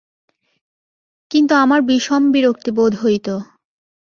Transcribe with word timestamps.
কিন্তু 1.31 1.53
আমার 1.55 1.79
বিষম 1.81 2.23
বিরক্তি 2.31 2.71
বোধ 2.71 2.93
হইত। 3.03 3.27